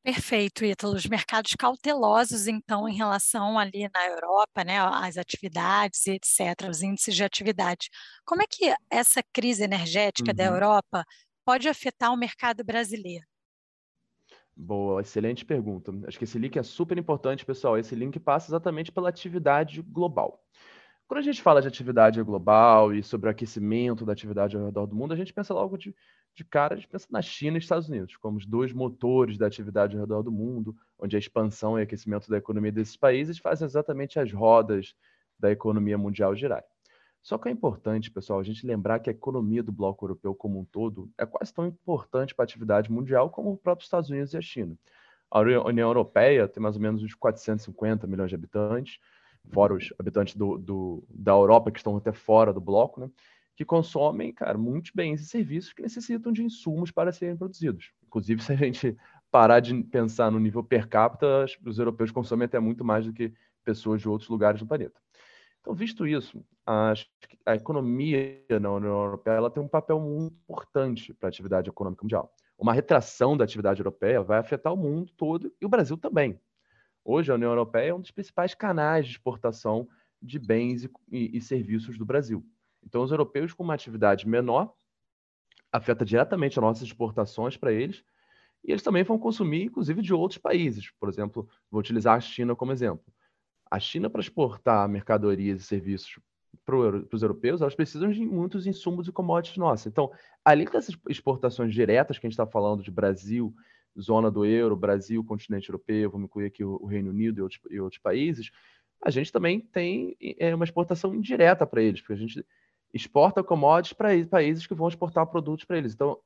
Perfeito, 0.06 0.64
Ítalo. 0.64 0.94
Os 0.94 1.08
mercados 1.08 1.56
cautelosos, 1.58 2.48
então, 2.48 2.88
em 2.88 2.96
relação 2.96 3.58
ali 3.58 3.90
na 3.92 4.06
Europa, 4.06 4.64
né, 4.64 4.78
as 4.78 5.18
atividades 5.18 6.06
e 6.06 6.12
etc., 6.12 6.70
os 6.70 6.84
índices 6.84 7.16
de 7.16 7.24
atividade. 7.24 7.90
Como 8.24 8.44
é 8.44 8.46
que 8.48 8.72
essa 8.88 9.24
crise 9.34 9.64
energética 9.64 10.30
uhum. 10.30 10.36
da 10.36 10.46
Europa 10.46 11.04
pode 11.44 11.68
afetar 11.68 12.14
o 12.14 12.18
mercado 12.18 12.64
brasileiro? 12.64 13.26
Boa, 14.56 15.02
excelente 15.02 15.44
pergunta. 15.44 15.92
Acho 16.08 16.20
que 16.20 16.24
esse 16.24 16.38
link 16.38 16.56
é 16.56 16.62
super 16.62 17.00
importante, 17.00 17.44
pessoal. 17.44 17.76
Esse 17.76 17.96
link 17.96 18.20
passa 18.20 18.52
exatamente 18.52 18.92
pela 18.92 19.10
atividade 19.10 19.82
global. 19.82 20.40
Quando 21.08 21.20
a 21.20 21.24
gente 21.24 21.42
fala 21.42 21.62
de 21.62 21.68
atividade 21.68 22.22
global 22.24 22.92
e 22.92 23.04
sobre 23.04 23.28
o 23.28 23.32
aquecimento 23.32 24.06
da 24.06 24.14
atividade 24.14 24.58
ao 24.58 24.66
redor 24.66 24.88
do 24.88 24.96
mundo, 24.96 25.14
a 25.14 25.18
gente 25.18 25.32
pensa 25.32 25.54
logo 25.54 25.78
de, 25.78 25.96
de 26.34 26.44
cara, 26.44 26.74
a 26.74 26.78
gente 26.78 26.88
pensa 26.88 27.08
na 27.12 27.22
China 27.22 27.58
e 27.58 27.60
Estados 27.60 27.88
Unidos, 27.88 28.18
como 28.18 28.38
os 28.38 28.46
dois 28.46 28.74
motores 28.74 29.38
da 29.38 29.46
atividade 29.46 29.96
ao 29.96 30.02
redor 30.02 30.24
do 30.24 30.32
mundo, 30.32 30.76
onde 30.98 31.16
a 31.16 31.20
expansão 31.20 31.78
e 31.78 31.84
aquecimento 31.84 32.28
da 32.28 32.38
economia 32.38 32.72
desses 32.72 32.98
países 32.98 33.38
fazem 33.38 33.68
exatamente 33.68 34.20
as 34.20 34.32
rodas 34.32 34.96
da 35.38 35.52
economia 35.52 35.98
mundial 35.98 36.36
girar. 36.36 36.64
Só 37.22 37.38
que 37.38 37.50
é 37.50 37.52
importante, 37.52 38.10
pessoal, 38.10 38.40
a 38.40 38.44
gente 38.44 38.66
lembrar 38.66 39.00
que 39.00 39.10
a 39.10 39.14
economia 39.14 39.62
do 39.62 39.72
bloco 39.72 40.06
europeu 40.06 40.34
como 40.34 40.60
um 40.60 40.66
todo 40.66 41.12
é 41.20 41.26
quase 41.26 41.54
tão 41.54 41.68
importante 41.68 42.34
para 42.34 42.44
a 42.44 42.48
atividade 42.48 42.92
mundial 42.92 43.30
como 43.30 43.54
os 43.54 43.60
próprios 43.60 43.86
Estados 43.86 44.10
Unidos 44.10 44.34
e 44.34 44.38
a 44.38 44.42
China. 44.42 44.76
A 45.30 45.40
União 45.40 45.90
Europeia 45.90 46.48
tem 46.48 46.62
mais 46.62 46.76
ou 46.76 46.82
menos 46.82 47.04
uns 47.04 47.14
450 47.14 48.08
milhões 48.08 48.30
de 48.30 48.36
habitantes, 48.36 49.00
fora 49.52 49.74
os 49.74 49.94
habitantes 50.00 50.36
do, 50.36 50.58
do, 50.58 51.04
da 51.10 51.32
Europa 51.32 51.72
que 51.72 51.80
estão 51.80 51.96
até 51.98 52.12
fora 52.12 52.54
do 52.54 52.62
bloco, 52.62 53.00
né? 53.00 53.10
que 53.56 53.64
consomem, 53.64 54.34
cara, 54.34 54.58
muitos 54.58 54.92
bens 54.92 55.22
e 55.22 55.26
serviços 55.26 55.72
que 55.72 55.82
necessitam 55.82 56.32
de 56.32 56.44
insumos 56.44 56.92
para 56.92 57.12
serem 57.12 57.38
produzidos. 57.38 57.92
Inclusive, 58.06 58.42
se 58.44 58.52
a 58.52 58.56
gente 58.56 58.98
parar 59.32 59.60
de 59.60 59.84
pensar 59.84 60.32
no 60.32 60.40
nível 60.40 60.64
per 60.64 60.88
capita, 60.88 61.46
os 61.66 61.80
europeus 61.80 62.12
consomem 62.12 62.46
até 62.46 62.60
muito 62.60 62.84
mais 62.84 63.06
do 63.06 63.14
que 63.14 63.34
pessoas 63.64 64.02
de 64.02 64.10
outros 64.10 64.30
lugares 64.30 64.60
do 64.60 64.68
planeta. 64.68 65.00
Então, 65.62 65.74
visto 65.74 66.06
isso, 66.06 66.46
a, 66.66 66.94
a 67.46 67.56
economia 67.56 68.46
na 68.62 68.72
União 68.72 69.04
Europeia 69.04 69.36
ela 69.36 69.50
tem 69.50 69.64
um 69.64 69.68
papel 69.68 70.00
muito 70.00 70.36
importante 70.44 71.12
para 71.14 71.28
a 71.28 71.32
atividade 71.32 71.70
econômica 71.70 72.04
mundial. 72.04 72.32
Uma 72.58 72.72
retração 72.72 73.36
da 73.36 73.44
atividade 73.44 73.80
europeia 73.80 74.22
vai 74.22 74.38
afetar 74.38 74.72
o 74.72 74.78
mundo 74.78 75.12
todo 75.18 75.52
e 75.60 75.66
o 75.66 75.70
Brasil 75.70 75.98
também. 75.98 76.40
Hoje, 77.06 77.32
a 77.32 77.36
União 77.36 77.52
Europeia 77.52 77.92
é 77.92 77.94
um 77.94 78.02
dos 78.02 78.12
principais 78.12 78.54
canais 78.54 79.06
de 79.06 79.14
exportação 79.14 79.88
de 80.22 80.40
bens 80.40 80.84
e, 80.84 80.92
e, 81.10 81.38
e 81.38 81.42
serviços 81.42 81.98
do 81.98 82.06
Brasil. 82.06 82.44
Então, 82.84 83.02
os 83.04 83.12
europeus 83.12 83.54
com 83.54 83.64
uma 83.64 83.76
atividade 83.76 84.28
menor 84.28 84.74
afeta 85.72 86.04
diretamente 86.04 86.60
as 86.60 86.64
nossas 86.64 86.84
exportações 86.84 87.56
para 87.56 87.72
eles 87.72 88.04
e 88.64 88.72
eles 88.72 88.82
também 88.82 89.04
vão 89.04 89.20
consumir, 89.20 89.64
inclusive, 89.66 90.02
de 90.02 90.14
outros 90.14 90.40
países. 90.40 90.90
Por 91.00 91.08
exemplo, 91.08 91.48
vou 91.70 91.80
utilizar 91.80 92.18
a 92.18 92.20
China 92.20 92.56
como 92.56 92.72
exemplo 92.72 93.14
a 93.70 93.80
China, 93.80 94.10
para 94.10 94.22
exportar 94.22 94.88
mercadorias 94.88 95.62
e 95.62 95.64
serviços 95.64 96.20
para 96.64 96.76
os 97.12 97.22
europeus, 97.22 97.62
elas 97.62 97.76
precisam 97.76 98.10
de 98.10 98.26
muitos 98.26 98.66
insumos 98.66 99.08
e 99.08 99.12
commodities 99.12 99.58
nossos. 99.58 99.86
Então, 99.86 100.12
além 100.44 100.66
dessas 100.66 100.98
exportações 101.10 101.74
diretas 101.74 102.18
que 102.18 102.26
a 102.26 102.30
gente 102.30 102.34
está 102.34 102.48
falando 102.48 102.82
de 102.82 102.90
Brasil, 102.90 103.54
zona 104.00 104.30
do 104.30 104.46
euro, 104.46 104.76
Brasil, 104.76 105.24
continente 105.24 105.70
europeu, 105.70 106.10
vamos 106.12 106.26
incluir 106.26 106.48
aqui 106.48 106.64
o 106.64 106.86
Reino 106.86 107.10
Unido 107.10 107.40
e 107.40 107.42
outros, 107.42 107.62
e 107.70 107.80
outros 107.80 108.02
países, 108.02 108.52
a 109.04 109.10
gente 109.10 109.32
também 109.32 109.60
tem 109.60 110.16
é, 110.40 110.54
uma 110.54 110.66
exportação 110.66 111.14
indireta 111.14 111.66
para 111.66 111.82
eles, 111.82 112.02
porque 112.02 112.14
a 112.14 112.18
gente 112.18 112.46
exporta 112.94 113.44
commodities 113.44 113.94
para 113.94 114.10
países 114.28 114.66
que 114.66 114.74
vão 114.74 114.88
exportar 114.88 115.28
produtos 115.28 115.66
para 115.66 115.78
eles. 115.78 115.94
Então, 115.94 116.18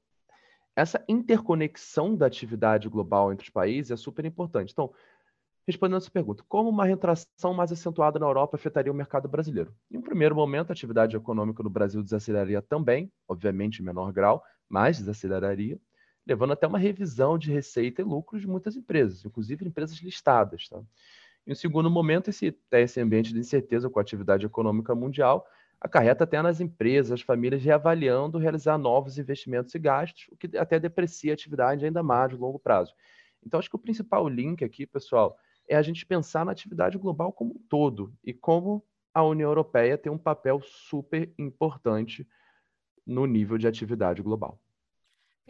essa 0.75 1.03
interconexão 1.07 2.15
da 2.15 2.25
atividade 2.25 2.87
global 2.87 3.33
entre 3.33 3.45
os 3.45 3.49
países 3.49 3.91
é 3.91 3.97
super 3.97 4.23
importante. 4.23 4.71
Então, 4.71 4.93
Respondendo 5.69 5.97
essa 5.97 6.09
pergunta, 6.09 6.43
como 6.49 6.67
uma 6.67 6.83
retração 6.83 7.53
mais 7.53 7.71
acentuada 7.71 8.17
na 8.17 8.25
Europa 8.25 8.57
afetaria 8.57 8.91
o 8.91 8.95
mercado 8.95 9.27
brasileiro? 9.27 9.71
Em 9.91 9.97
um 9.99 10.01
primeiro 10.01 10.33
momento, 10.33 10.71
a 10.71 10.73
atividade 10.73 11.15
econômica 11.15 11.61
no 11.61 11.69
Brasil 11.69 12.01
desaceleraria 12.01 12.59
também, 12.59 13.11
obviamente 13.27 13.79
em 13.79 13.85
menor 13.85 14.11
grau, 14.11 14.43
mas 14.67 14.97
desaceleraria, 14.97 15.79
levando 16.29 16.53
até 16.53 16.67
uma 16.67 16.77
revisão 16.77 17.39
de 17.39 17.51
receita 17.51 18.03
e 18.03 18.05
lucros 18.05 18.41
de 18.41 18.47
muitas 18.47 18.75
empresas, 18.75 19.25
inclusive 19.25 19.65
empresas 19.65 19.97
listadas. 19.97 20.69
Tá? 20.69 20.79
Em 21.45 21.53
um 21.53 21.55
segundo 21.55 21.89
momento, 21.89 22.29
esse, 22.29 22.55
esse 22.71 23.01
ambiente 23.01 23.33
de 23.33 23.39
incerteza 23.39 23.89
com 23.89 23.97
a 23.97 24.01
atividade 24.03 24.45
econômica 24.45 24.93
mundial 24.93 25.43
acarreta 25.81 26.25
até 26.25 26.39
nas 26.39 26.61
empresas, 26.61 27.13
as 27.13 27.21
famílias 27.21 27.63
reavaliando 27.63 28.37
realizar 28.37 28.77
novos 28.77 29.17
investimentos 29.17 29.73
e 29.73 29.79
gastos, 29.79 30.27
o 30.31 30.37
que 30.37 30.55
até 30.55 30.79
deprecia 30.79 31.31
a 31.31 31.33
atividade 31.33 31.83
ainda 31.83 32.03
mais 32.03 32.29
de 32.29 32.35
longo 32.35 32.59
prazo. 32.59 32.93
Então, 33.43 33.59
acho 33.59 33.69
que 33.69 33.75
o 33.75 33.79
principal 33.79 34.27
link 34.27 34.63
aqui, 34.63 34.85
pessoal, 34.85 35.35
é 35.67 35.75
a 35.75 35.81
gente 35.81 36.05
pensar 36.05 36.45
na 36.45 36.51
atividade 36.51 36.95
global 36.99 37.33
como 37.33 37.55
um 37.55 37.59
todo 37.67 38.13
e 38.23 38.33
como 38.33 38.85
a 39.11 39.23
União 39.23 39.49
Europeia 39.49 39.97
tem 39.97 40.11
um 40.11 40.17
papel 40.17 40.61
super 40.61 41.33
importante 41.39 42.27
no 43.03 43.25
nível 43.25 43.57
de 43.57 43.67
atividade 43.67 44.21
global. 44.21 44.59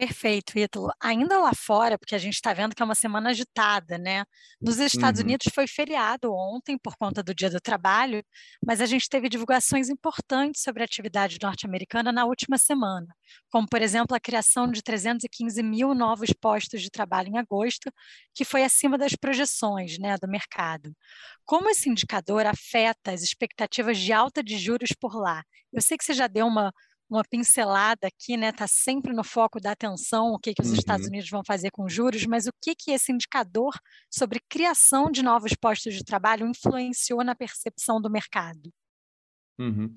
Perfeito, 0.00 0.58
Ítalo. 0.58 0.90
Ainda 0.98 1.38
lá 1.38 1.52
fora, 1.54 1.98
porque 1.98 2.14
a 2.14 2.18
gente 2.18 2.32
está 2.32 2.54
vendo 2.54 2.74
que 2.74 2.80
é 2.82 2.84
uma 2.86 2.94
semana 2.94 3.28
agitada, 3.28 3.98
né? 3.98 4.24
Nos 4.58 4.78
Estados 4.78 5.20
uhum. 5.20 5.26
Unidos 5.26 5.48
foi 5.54 5.66
feriado 5.66 6.32
ontem 6.32 6.78
por 6.78 6.96
conta 6.96 7.22
do 7.22 7.34
Dia 7.34 7.50
do 7.50 7.60
Trabalho, 7.60 8.24
mas 8.64 8.80
a 8.80 8.86
gente 8.86 9.06
teve 9.10 9.28
divulgações 9.28 9.90
importantes 9.90 10.62
sobre 10.62 10.82
a 10.82 10.86
atividade 10.86 11.36
norte-americana 11.42 12.10
na 12.12 12.24
última 12.24 12.56
semana, 12.56 13.14
como, 13.50 13.68
por 13.68 13.82
exemplo, 13.82 14.16
a 14.16 14.20
criação 14.20 14.70
de 14.70 14.82
315 14.82 15.62
mil 15.62 15.94
novos 15.94 16.30
postos 16.32 16.80
de 16.80 16.90
trabalho 16.90 17.28
em 17.28 17.36
agosto, 17.38 17.92
que 18.34 18.42
foi 18.42 18.64
acima 18.64 18.96
das 18.96 19.14
projeções 19.14 19.98
né, 19.98 20.16
do 20.16 20.26
mercado. 20.26 20.96
Como 21.44 21.68
esse 21.68 21.90
indicador 21.90 22.46
afeta 22.46 23.12
as 23.12 23.22
expectativas 23.22 23.98
de 23.98 24.14
alta 24.14 24.42
de 24.42 24.56
juros 24.56 24.92
por 24.98 25.14
lá? 25.14 25.44
Eu 25.70 25.82
sei 25.82 25.98
que 25.98 26.04
você 26.04 26.14
já 26.14 26.26
deu 26.26 26.46
uma 26.46 26.72
uma 27.10 27.24
pincelada 27.24 28.06
aqui, 28.06 28.36
né? 28.36 28.50
Está 28.50 28.66
sempre 28.66 29.12
no 29.12 29.24
foco 29.24 29.60
da 29.60 29.72
atenção 29.72 30.32
o 30.32 30.38
que, 30.38 30.54
que 30.54 30.62
os 30.62 30.68
uhum. 30.70 30.74
Estados 30.74 31.06
Unidos 31.06 31.28
vão 31.28 31.42
fazer 31.44 31.70
com 31.70 31.88
juros, 31.88 32.24
mas 32.26 32.46
o 32.46 32.52
que, 32.62 32.74
que 32.74 32.92
esse 32.92 33.12
indicador 33.12 33.72
sobre 34.08 34.40
criação 34.48 35.10
de 35.10 35.22
novos 35.22 35.54
postos 35.54 35.94
de 35.94 36.04
trabalho 36.04 36.46
influenciou 36.46 37.24
na 37.24 37.34
percepção 37.34 38.00
do 38.00 38.10
mercado? 38.10 38.70
Uhum. 39.58 39.92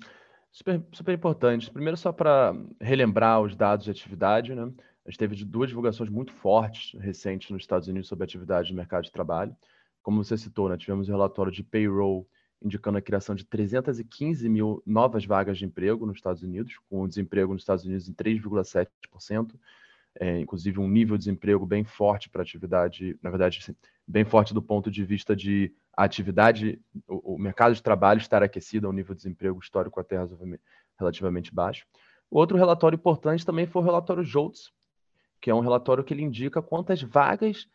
Super, 0.52 0.84
super 0.92 1.14
importante. 1.14 1.70
Primeiro, 1.70 1.96
só 1.96 2.12
para 2.12 2.52
relembrar 2.80 3.40
os 3.40 3.56
dados 3.56 3.84
de 3.84 3.90
atividade, 3.90 4.54
né? 4.54 4.70
A 5.06 5.10
gente 5.10 5.18
teve 5.18 5.44
duas 5.44 5.68
divulgações 5.68 6.08
muito 6.08 6.32
fortes 6.32 6.98
recentes 6.98 7.50
nos 7.50 7.62
Estados 7.62 7.88
Unidos 7.88 8.08
sobre 8.08 8.24
atividade 8.24 8.68
de 8.68 8.74
mercado 8.74 9.04
de 9.04 9.12
trabalho. 9.12 9.54
Como 10.02 10.22
você 10.22 10.36
citou, 10.36 10.68
né? 10.68 10.76
tivemos 10.76 11.08
o 11.08 11.12
relatório 11.12 11.52
de 11.52 11.62
payroll 11.62 12.26
indicando 12.64 12.96
a 12.96 13.02
criação 13.02 13.34
de 13.34 13.44
315 13.44 14.48
mil 14.48 14.82
novas 14.86 15.26
vagas 15.26 15.58
de 15.58 15.66
emprego 15.66 16.06
nos 16.06 16.16
Estados 16.16 16.42
Unidos, 16.42 16.78
com 16.88 17.02
o 17.02 17.08
desemprego 17.08 17.52
nos 17.52 17.62
Estados 17.62 17.84
Unidos 17.84 18.08
em 18.08 18.14
3,7%, 18.14 19.54
é, 20.18 20.40
inclusive 20.40 20.80
um 20.80 20.88
nível 20.88 21.16
de 21.16 21.24
desemprego 21.24 21.66
bem 21.66 21.84
forte 21.84 22.30
para 22.30 22.42
atividade, 22.42 23.18
na 23.22 23.30
verdade, 23.30 23.58
assim, 23.60 23.76
bem 24.06 24.24
forte 24.24 24.54
do 24.54 24.62
ponto 24.62 24.90
de 24.90 25.04
vista 25.04 25.36
de 25.36 25.72
atividade, 25.96 26.80
o, 27.06 27.34
o, 27.34 27.38
mercado 27.38 27.74
de 27.74 27.82
trabalho 27.82 28.18
estar 28.18 28.42
aquecido 28.42 28.86
a 28.86 28.90
um 28.90 28.92
nível 28.92 29.14
de 29.14 29.22
desemprego 29.22 29.58
histórico 29.60 30.00
até 30.00 30.16
relativamente 30.98 31.54
baixo. 31.54 31.86
Outro 32.30 32.56
relatório 32.56 32.96
importante 32.96 33.44
também 33.44 33.66
foi 33.66 33.82
o 33.82 33.84
relatório 33.84 34.24
JOLTS, 34.24 34.72
que 35.40 35.50
é 35.50 35.54
um 35.54 35.60
relatório 35.60 36.02
que 36.02 36.14
ele 36.14 36.22
indica 36.22 36.62
quantas 36.62 37.02
vagas 37.02 37.68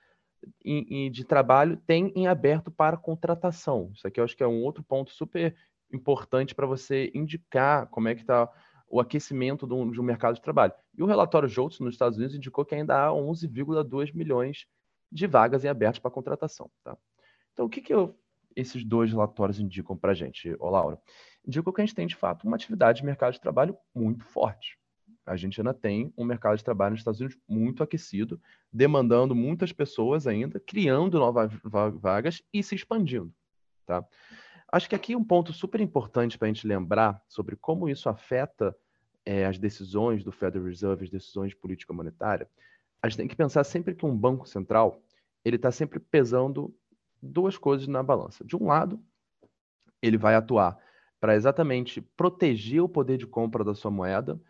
de 1.12 1.24
trabalho 1.24 1.77
tem 1.86 2.12
em 2.15 2.27
aberto 2.27 2.72
para 2.72 2.98
contratação. 2.98 3.91
Isso 3.93 4.08
aqui 4.08 4.19
eu 4.19 4.24
acho 4.24 4.36
que 4.36 4.43
é 4.43 4.48
um 4.48 4.63
outro 4.63 4.84
ponto 4.84 5.12
super 5.12 5.55
importante 5.91 6.55
para 6.55 6.67
você 6.67 7.12
indicar 7.13 7.88
como 7.88 8.08
é 8.08 8.15
que 8.15 8.22
está 8.22 8.50
o 8.88 9.00
aquecimento 9.00 9.67
de 9.67 9.74
um, 9.74 10.03
mercado 10.03 10.36
de 10.36 10.41
trabalho. 10.41 10.74
E 10.98 11.03
o 11.03 11.05
relatório 11.05 11.48
JOLTS 11.48 11.79
nos 11.79 11.93
Estados 11.93 12.17
Unidos 12.17 12.36
indicou 12.36 12.65
que 12.65 12.74
ainda 12.74 13.05
há 13.05 13.10
11,2 13.10 14.15
milhões 14.15 14.65
de 15.12 15.27
vagas 15.27 15.63
em 15.63 15.67
aberto 15.67 16.01
para 16.01 16.10
contratação. 16.10 16.72
Tá? 16.84 16.98
Então, 17.53 17.65
o 17.65 17.69
que, 17.69 17.81
que 17.81 17.93
eu, 17.93 18.17
esses 18.55 18.84
dois 18.84 19.12
relatórios 19.12 19.60
indicam 19.60 19.96
para 19.96 20.12
a 20.12 20.15
gente, 20.15 20.55
ô 20.60 20.69
Laura? 20.69 21.00
Indicam 21.46 21.72
que 21.72 21.81
a 21.81 21.86
gente 21.86 21.96
tem, 21.96 22.08
de 22.08 22.15
fato, 22.15 22.48
uma 22.48 22.55
atividade 22.55 23.00
de 23.00 23.05
mercado 23.05 23.34
de 23.34 23.41
trabalho 23.41 23.77
muito 23.93 24.24
forte 24.25 24.78
a 25.29 25.36
gente 25.36 25.62
ainda 25.62 25.75
tem 25.75 26.12
um 26.17 26.25
mercado 26.25 26.57
de 26.57 26.63
trabalho 26.63 26.93
nos 26.93 27.01
Estados 27.01 27.19
Unidos 27.19 27.38
muito 27.48 27.83
aquecido, 27.83 28.41
demandando 28.74 29.36
muitas 29.36 29.71
pessoas 29.71 30.25
ainda, 30.25 30.59
criando 30.59 31.19
novas 31.19 31.51
vagas 31.63 32.41
e 32.51 32.63
se 32.63 32.74
expandindo. 32.74 33.31
Tá? 33.86 34.03
Acho 34.71 34.89
que 34.89 34.95
aqui 34.95 35.15
um 35.15 35.24
ponto 35.24 35.53
super 35.53 35.79
importante 35.81 36.36
para 36.36 36.48
a 36.48 36.51
gente 36.51 36.65
lembrar 36.65 37.24
sobre 37.27 37.55
como 37.55 37.88
isso 37.88 38.09
afeta 38.09 38.75
é, 39.24 39.45
as 39.45 39.59
decisões 39.59 40.24
do 40.24 40.31
Federal 40.31 40.65
Reserve, 40.67 41.03
as 41.03 41.12
decisões 41.12 41.50
de 41.50 41.57
política 41.57 41.93
monetária. 41.93 42.50
A 43.00 43.07
gente 43.07 43.17
tem 43.17 43.27
que 43.27 43.36
pensar 43.36 43.63
sempre 43.63 43.93
que 43.93 44.07
um 44.07 44.17
banco 44.17 44.50
central 44.50 45.00
ele 45.45 45.57
está 45.57 45.71
sempre 45.71 46.00
pesando 46.00 46.75
duas 47.21 47.55
coisas 47.55 47.88
na 47.88 48.01
balança. 48.01 48.43
De 48.43 48.55
um 48.55 48.65
lado, 48.65 49.00
ele 50.01 50.17
vai 50.17 50.33
atuar 50.33 50.75
para 51.19 51.36
exatamente 51.36 52.01
proteger 52.01 52.81
o 52.81 52.89
poder 52.89 53.17
de 53.17 53.27
compra 53.27 53.63
da 53.63 53.75
sua 53.75 53.91
moeda 53.91 54.41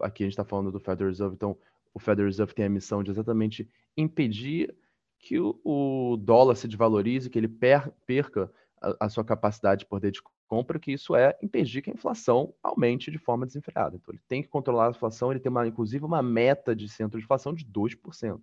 aqui 0.00 0.22
a 0.22 0.26
gente 0.26 0.32
está 0.32 0.44
falando 0.44 0.72
do 0.72 0.80
Federal 0.80 1.08
Reserve, 1.08 1.34
então 1.34 1.56
o 1.92 1.98
Federal 1.98 2.26
Reserve 2.26 2.54
tem 2.54 2.64
a 2.64 2.70
missão 2.70 3.02
de 3.02 3.10
exatamente 3.10 3.68
impedir 3.96 4.74
que 5.18 5.38
o, 5.38 5.58
o 5.64 6.16
dólar 6.16 6.54
se 6.56 6.68
desvalorize, 6.68 7.30
que 7.30 7.38
ele 7.38 7.48
per, 7.48 7.90
perca 8.06 8.52
a, 8.80 9.06
a, 9.06 9.08
sua 9.08 9.24
capacidade 9.24 9.80
de 9.80 9.86
poder 9.86 10.10
de 10.10 10.20
compra, 10.46 10.78
que 10.78 10.92
isso 10.92 11.16
é 11.16 11.36
impedir 11.42 11.80
que 11.80 11.90
a 11.90 11.94
inflação 11.94 12.54
aumente 12.62 13.10
de 13.10 13.18
forma 13.18 13.46
desenfreada. 13.46 13.96
Então 13.96 14.12
ele 14.12 14.22
tem 14.28 14.42
que 14.42 14.48
controlar 14.48 14.88
a 14.88 14.90
inflação, 14.90 15.30
ele 15.30 15.40
tem 15.40 15.50
uma, 15.50 15.66
inclusive 15.66 16.04
uma 16.04 16.22
meta 16.22 16.76
de 16.76 16.88
centro 16.88 17.18
de 17.18 17.24
inflação 17.24 17.54
de 17.54 17.64
2%. 17.64 18.40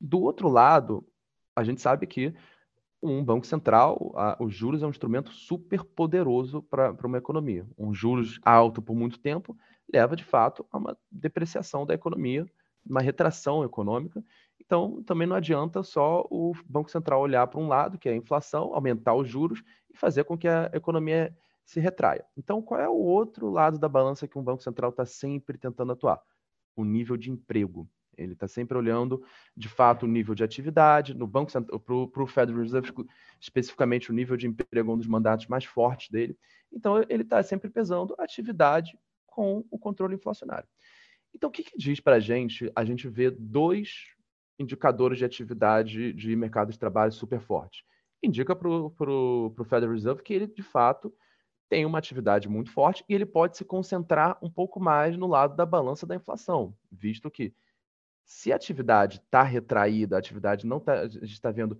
Do 0.00 0.20
outro 0.20 0.48
lado, 0.48 1.06
a 1.54 1.62
gente 1.62 1.80
sabe 1.80 2.06
que 2.06 2.32
um 3.02 3.22
banco 3.22 3.46
central, 3.46 4.12
a, 4.16 4.36
os 4.40 4.54
juros 4.54 4.82
é 4.82 4.86
um 4.86 4.90
instrumento 4.90 5.30
super 5.32 5.84
poderoso 5.84 6.62
para 6.62 6.94
uma 7.04 7.18
economia. 7.18 7.66
Um 7.76 7.92
juros 7.92 8.40
alto 8.42 8.80
por 8.80 8.96
muito 8.96 9.18
tempo 9.18 9.56
leva, 9.92 10.14
de 10.14 10.24
fato, 10.24 10.66
a 10.70 10.78
uma 10.78 10.98
depreciação 11.10 11.86
da 11.86 11.94
economia, 11.94 12.46
uma 12.88 13.00
retração 13.00 13.64
econômica. 13.64 14.22
Então, 14.60 15.02
também 15.02 15.26
não 15.26 15.36
adianta 15.36 15.82
só 15.82 16.26
o 16.30 16.52
Banco 16.66 16.90
Central 16.90 17.20
olhar 17.20 17.46
para 17.46 17.60
um 17.60 17.68
lado, 17.68 17.98
que 17.98 18.08
é 18.08 18.12
a 18.12 18.16
inflação, 18.16 18.74
aumentar 18.74 19.14
os 19.14 19.28
juros 19.28 19.62
e 19.90 19.96
fazer 19.96 20.24
com 20.24 20.36
que 20.36 20.48
a 20.48 20.70
economia 20.72 21.36
se 21.64 21.80
retraia. 21.80 22.24
Então, 22.36 22.62
qual 22.62 22.80
é 22.80 22.88
o 22.88 22.96
outro 22.96 23.50
lado 23.50 23.78
da 23.78 23.88
balança 23.88 24.26
que 24.26 24.38
um 24.38 24.42
Banco 24.42 24.62
Central 24.62 24.90
está 24.90 25.04
sempre 25.04 25.58
tentando 25.58 25.92
atuar? 25.92 26.20
O 26.74 26.84
nível 26.84 27.16
de 27.16 27.30
emprego. 27.30 27.88
Ele 28.16 28.32
está 28.32 28.48
sempre 28.48 28.76
olhando, 28.76 29.22
de 29.56 29.68
fato, 29.68 30.04
o 30.04 30.08
nível 30.08 30.34
de 30.34 30.42
atividade. 30.42 31.14
No 31.14 31.26
Banco 31.26 31.52
Central, 31.52 31.78
para 31.78 32.22
o 32.22 32.26
Federal 32.26 32.62
Reserve, 32.62 32.92
especificamente, 33.40 34.10
o 34.10 34.14
nível 34.14 34.36
de 34.36 34.46
emprego 34.46 34.90
é 34.90 34.94
um 34.94 34.98
dos 34.98 35.06
mandatos 35.06 35.46
mais 35.46 35.64
fortes 35.64 36.10
dele. 36.10 36.36
Então, 36.72 37.04
ele 37.08 37.22
está 37.22 37.42
sempre 37.42 37.70
pesando 37.70 38.14
atividade 38.18 38.98
com 39.38 39.64
o 39.70 39.78
controle 39.78 40.16
inflacionário. 40.16 40.68
Então, 41.32 41.48
o 41.48 41.52
que, 41.52 41.62
que 41.62 41.78
diz 41.78 42.00
para 42.00 42.16
a 42.16 42.20
gente 42.20 42.72
a 42.74 42.84
gente 42.84 43.08
vê 43.08 43.30
dois 43.30 44.08
indicadores 44.58 45.16
de 45.16 45.24
atividade 45.24 46.12
de 46.12 46.34
mercado 46.34 46.72
de 46.72 46.78
trabalho 46.78 47.12
super 47.12 47.40
fortes? 47.40 47.84
Indica 48.20 48.56
para 48.56 48.68
o 48.68 49.54
Federal 49.64 49.92
Reserve 49.92 50.24
que 50.24 50.34
ele, 50.34 50.48
de 50.48 50.64
fato, 50.64 51.14
tem 51.68 51.86
uma 51.86 51.98
atividade 51.98 52.48
muito 52.48 52.72
forte 52.72 53.04
e 53.08 53.14
ele 53.14 53.24
pode 53.24 53.56
se 53.56 53.64
concentrar 53.64 54.36
um 54.42 54.50
pouco 54.50 54.80
mais 54.80 55.16
no 55.16 55.28
lado 55.28 55.54
da 55.54 55.64
balança 55.64 56.04
da 56.04 56.16
inflação, 56.16 56.74
visto 56.90 57.30
que 57.30 57.54
se 58.24 58.52
a 58.52 58.56
atividade 58.56 59.18
está 59.18 59.44
retraída, 59.44 60.16
a 60.16 60.18
atividade 60.18 60.66
não 60.66 60.78
está. 60.78 61.02
A 61.02 61.06
gente 61.06 61.26
está 61.26 61.52
vendo 61.52 61.78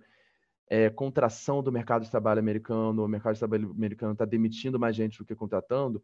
é, 0.69 0.89
contração 0.89 1.61
do 1.61 1.73
mercado 1.73 2.05
de 2.05 2.09
trabalho 2.09 2.39
americano, 2.39 3.03
o 3.03 3.07
mercado 3.07 3.33
de 3.33 3.39
trabalho 3.39 3.69
americano 3.69 4.13
está 4.13 4.23
demitindo 4.23 4.79
mais 4.79 4.95
gente 4.95 5.17
do 5.17 5.25
que 5.25 5.35
contratando, 5.35 6.01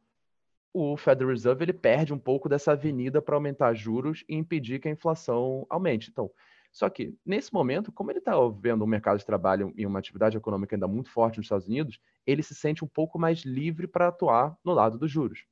o 0.78 0.98
Federal 0.98 1.30
Reserve 1.30 1.64
ele 1.64 1.72
perde 1.72 2.14
um 2.14 2.20
pouco 2.20 2.50
dessa 2.50 2.74
avenida 2.74 3.22
para 3.22 3.34
aumentar 3.34 3.74
juros 3.74 4.26
e 4.28 4.36
impedir 4.36 4.82
que 4.82 4.90
a 4.90 4.92
inflação 4.92 5.66
aumente. 5.70 6.10
Então, 6.10 6.30
só 6.70 6.90
que 6.90 7.16
nesse 7.26 7.54
momento, 7.54 7.94
como 7.94 8.12
ele 8.12 8.20
está 8.20 8.34
vendo 8.60 8.84
um 8.84 8.88
mercado 8.88 9.18
de 9.18 9.26
trabalho 9.26 9.72
e 9.78 9.86
uma 9.86 10.00
atividade 10.00 10.36
econômica 10.36 10.76
ainda 10.76 10.86
muito 10.86 11.10
forte 11.10 11.38
nos 11.38 11.46
Estados 11.46 11.66
Unidos, 11.66 11.98
ele 12.28 12.44
se 12.44 12.54
sente 12.54 12.84
um 12.84 12.88
pouco 12.90 13.18
mais 13.18 13.46
livre 13.46 13.88
para 13.88 14.10
atuar 14.10 14.58
no 14.66 14.74
lado 14.74 14.98
dos 14.98 15.10
juros. 15.10 15.46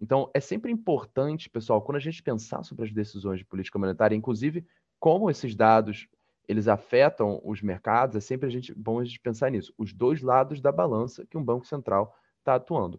Então, 0.00 0.30
é 0.32 0.40
sempre 0.40 0.72
importante, 0.72 1.50
pessoal, 1.50 1.82
quando 1.82 1.96
a 1.96 2.00
gente 2.00 2.22
pensar 2.22 2.62
sobre 2.62 2.86
as 2.86 2.92
decisões 2.92 3.40
de 3.40 3.44
política 3.44 3.78
monetária, 3.78 4.16
inclusive 4.16 4.66
como 4.98 5.30
esses 5.30 5.54
dados 5.54 6.08
eles 6.48 6.68
afetam 6.68 7.38
os 7.44 7.60
mercados, 7.60 8.16
é 8.16 8.20
sempre 8.20 8.46
a 8.46 8.50
gente, 8.50 8.72
bom 8.72 8.98
a 8.98 9.04
gente 9.04 9.20
pensar 9.20 9.50
nisso. 9.50 9.74
Os 9.76 9.92
dois 9.92 10.22
lados 10.22 10.58
da 10.58 10.72
balança 10.72 11.26
que 11.26 11.36
um 11.36 11.44
banco 11.44 11.66
central 11.66 12.16
está 12.38 12.54
atuando. 12.54 12.98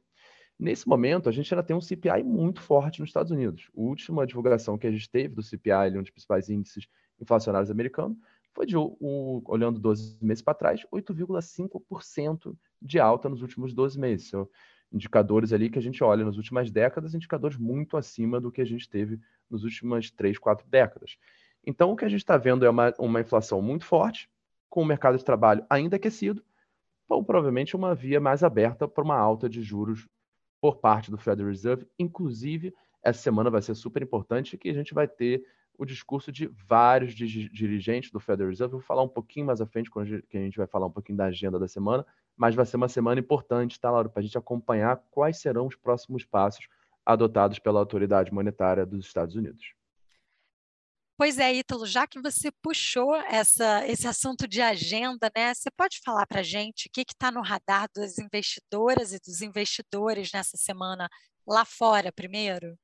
Nesse 0.61 0.87
momento, 0.87 1.27
a 1.27 1.31
gente 1.31 1.51
ainda 1.51 1.63
tem 1.63 1.75
um 1.75 1.81
CPI 1.81 2.21
muito 2.23 2.61
forte 2.61 2.99
nos 2.99 3.09
Estados 3.09 3.31
Unidos. 3.31 3.71
A 3.75 3.81
última 3.81 4.27
divulgação 4.27 4.77
que 4.77 4.85
a 4.85 4.91
gente 4.91 5.09
teve 5.09 5.33
do 5.33 5.41
CPI, 5.41 5.97
um 5.97 6.03
dos 6.03 6.11
principais 6.11 6.49
índices 6.51 6.87
inflacionários 7.19 7.71
americanos, 7.71 8.15
foi 8.53 8.67
de, 8.67 8.77
um, 8.77 9.41
olhando 9.47 9.79
12 9.79 10.19
meses 10.21 10.43
para 10.43 10.53
trás, 10.53 10.85
8,5% 10.93 12.55
de 12.79 12.99
alta 12.99 13.27
nos 13.27 13.41
últimos 13.41 13.73
12 13.73 13.99
meses. 13.99 14.29
São 14.29 14.47
indicadores 14.93 15.51
ali 15.51 15.67
que 15.67 15.79
a 15.79 15.81
gente 15.81 16.03
olha 16.03 16.23
nas 16.23 16.37
últimas 16.37 16.69
décadas, 16.69 17.15
indicadores 17.15 17.57
muito 17.57 17.97
acima 17.97 18.39
do 18.39 18.51
que 18.51 18.61
a 18.61 18.65
gente 18.65 18.87
teve 18.87 19.19
nas 19.49 19.63
últimas 19.63 20.11
3, 20.11 20.37
4 20.37 20.67
décadas. 20.69 21.17
Então, 21.65 21.91
o 21.91 21.95
que 21.95 22.05
a 22.05 22.09
gente 22.09 22.21
está 22.21 22.37
vendo 22.37 22.63
é 22.63 22.69
uma, 22.69 22.93
uma 22.99 23.19
inflação 23.19 23.63
muito 23.63 23.83
forte, 23.83 24.29
com 24.69 24.83
o 24.83 24.85
mercado 24.85 25.17
de 25.17 25.25
trabalho 25.25 25.65
ainda 25.67 25.95
aquecido, 25.95 26.43
ou 27.09 27.23
provavelmente 27.23 27.75
uma 27.75 27.95
via 27.95 28.19
mais 28.19 28.43
aberta 28.43 28.87
para 28.87 29.03
uma 29.03 29.17
alta 29.17 29.49
de 29.49 29.63
juros 29.63 30.07
por 30.61 30.77
parte 30.77 31.09
do 31.09 31.17
Federal 31.17 31.49
Reserve. 31.49 31.87
Inclusive, 31.97 32.73
essa 33.03 33.19
semana 33.19 33.49
vai 33.49 33.61
ser 33.61 33.73
super 33.75 34.03
importante 34.03 34.57
que 34.57 34.69
a 34.69 34.73
gente 34.73 34.93
vai 34.93 35.07
ter 35.07 35.43
o 35.77 35.83
discurso 35.83 36.31
de 36.31 36.47
vários 36.67 37.15
dirigentes 37.15 38.11
do 38.11 38.19
Federal 38.19 38.49
Reserve. 38.49 38.73
vou 38.73 38.81
falar 38.81 39.01
um 39.01 39.09
pouquinho 39.09 39.47
mais 39.47 39.59
à 39.59 39.65
frente, 39.65 39.89
quando 39.89 40.23
a 40.31 40.37
gente 40.37 40.57
vai 40.57 40.67
falar 40.67 40.85
um 40.85 40.91
pouquinho 40.91 41.17
da 41.17 41.25
agenda 41.25 41.57
da 41.57 41.67
semana, 41.67 42.05
mas 42.37 42.53
vai 42.53 42.65
ser 42.65 42.77
uma 42.77 42.87
semana 42.87 43.19
importante, 43.19 43.79
tá, 43.79 43.89
Laura, 43.89 44.07
para 44.07 44.19
a 44.19 44.23
gente 44.23 44.37
acompanhar 44.37 45.01
quais 45.09 45.37
serão 45.37 45.65
os 45.65 45.75
próximos 45.75 46.23
passos 46.23 46.67
adotados 47.03 47.57
pela 47.57 47.79
autoridade 47.79 48.31
monetária 48.31 48.85
dos 48.85 49.07
Estados 49.07 49.35
Unidos. 49.35 49.73
Pois 51.21 51.37
é, 51.37 51.53
Ítalo, 51.53 51.85
já 51.85 52.07
que 52.07 52.19
você 52.19 52.49
puxou 52.63 53.15
essa, 53.15 53.87
esse 53.87 54.07
assunto 54.07 54.47
de 54.47 54.59
agenda, 54.59 55.29
né, 55.37 55.53
você 55.53 55.69
pode 55.69 55.99
falar 56.03 56.25
para 56.25 56.39
a 56.39 56.43
gente 56.43 56.87
o 56.87 56.91
que 56.91 57.01
está 57.01 57.31
no 57.31 57.43
radar 57.43 57.87
das 57.95 58.17
investidoras 58.17 59.13
e 59.13 59.19
dos 59.19 59.39
investidores 59.39 60.31
nessa 60.33 60.57
semana 60.57 61.07
lá 61.47 61.63
fora 61.63 62.11
primeiro? 62.11 62.75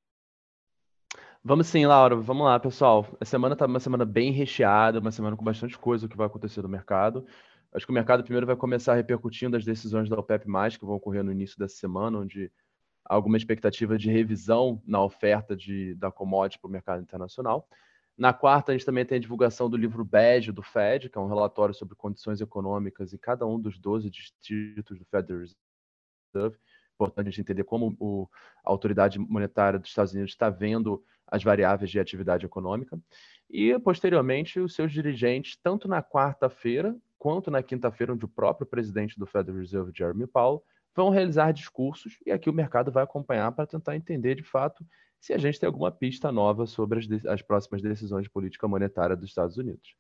Vamos 1.44 1.66
sim, 1.66 1.88
Laura. 1.88 2.16
Vamos 2.16 2.46
lá, 2.46 2.60
pessoal. 2.60 3.08
A 3.20 3.26
semana 3.26 3.54
está 3.54 3.66
uma 3.66 3.80
semana 3.80 4.06
bem 4.06 4.32
recheada, 4.32 5.00
uma 5.00 5.12
semana 5.12 5.36
com 5.36 5.44
bastante 5.44 5.76
coisa 5.76 6.08
que 6.08 6.16
vai 6.16 6.28
acontecer 6.28 6.62
no 6.62 6.70
mercado. 6.70 7.26
Acho 7.74 7.88
que 7.88 7.92
o 7.92 7.96
mercado 7.96 8.22
primeiro 8.22 8.46
vai 8.46 8.56
começar 8.56 8.94
repercutindo 8.94 9.58
as 9.58 9.66
decisões 9.66 10.08
da 10.08 10.16
OPEP+, 10.16 10.46
que 10.78 10.86
vão 10.86 10.98
ocorrer 10.98 11.24
no 11.24 11.32
início 11.32 11.58
dessa 11.58 11.78
semana, 11.78 12.20
onde 12.20 12.52
alguma 13.04 13.36
expectativa 13.36 13.98
de 13.98 14.12
revisão 14.12 14.80
na 14.86 15.02
oferta 15.02 15.58
de, 15.58 15.96
da 15.96 16.12
commodity 16.12 16.60
para 16.60 16.68
o 16.68 16.72
mercado 16.72 17.02
internacional. 17.02 17.68
Na 18.18 18.34
quarta, 18.34 18.72
a 18.72 18.76
gente 18.76 18.86
também 18.86 19.06
tem 19.06 19.18
a 19.18 19.22
divulgação 19.22 19.70
do 19.70 19.78
livro 19.78 20.04
BED 20.04 20.52
do 20.52 20.64
Fed, 20.64 21.08
que 21.08 21.18
é 21.18 21.22
um 21.22 21.28
relatório 21.28 21.76
sobre 21.76 21.96
condições 21.96 22.42
econômicas 22.42 23.14
em 23.14 23.18
cada 23.18 23.46
um 23.46 23.60
dos 23.60 23.78
12 23.78 24.10
distritos 24.10 24.98
do 24.98 25.06
Federal 25.06 25.44
Reserve. 26.34 26.58
Importante 26.96 27.28
a 27.28 27.30
gente 27.30 27.42
entender 27.42 27.64
como 27.64 27.96
o, 28.00 28.28
a 28.66 28.72
autoridade 28.72 29.20
monetária 29.20 29.78
dos 29.78 29.90
Estados 29.90 30.14
Unidos 30.14 30.32
está 30.32 30.50
vendo 30.50 31.04
as 31.28 31.44
variáveis 31.44 31.92
de 31.92 32.00
atividade 32.00 32.44
econômica. 32.44 33.00
E, 33.48 33.78
posteriormente, 33.80 34.60
os 34.60 34.74
seus 34.74 34.92
dirigentes, 34.92 35.56
tanto 35.62 35.88
na 35.88 36.02
quarta-feira 36.02 36.96
quanto 37.20 37.52
na 37.52 37.62
quinta-feira, 37.62 38.14
onde 38.14 38.26
o 38.26 38.30
próprio 38.30 38.66
presidente 38.66 39.20
do 39.20 39.28
Federal 39.28 39.60
Reserve, 39.60 39.92
Jeremy 39.94 40.26
Powell, 40.26 40.64
vão 40.96 41.10
realizar 41.10 41.52
discursos 41.52 42.18
e 42.26 42.32
aqui 42.32 42.50
o 42.50 42.54
mercado 42.54 42.92
vai 42.92 43.04
acompanhar 43.04 43.52
para 43.52 43.68
tentar 43.68 43.96
entender 43.96 44.34
de 44.34 44.44
fato 44.44 44.84
se 45.20 45.34
a 45.34 45.38
gente 45.38 45.60
tem 45.60 45.68
alguma 45.68 45.92
pista 45.92 46.32
nova 46.32 46.66
sobre 46.66 47.00
as, 47.00 47.26
as 47.26 47.42
próximas 47.42 47.82
decisões 47.82 48.24
de 48.24 48.30
política 48.30 48.68
monetária 48.68 49.16
dos 49.16 49.30
Estados 49.30 49.58
Unidos. 49.58 49.96